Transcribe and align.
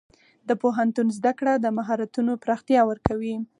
د 0.47 0.49
پوهنتون 0.61 1.07
زده 1.17 1.31
کړه 1.39 1.53
د 1.59 1.65
مهارتونو 1.77 2.31
پراختیا 2.43 2.81
ورکوي. 2.89 3.35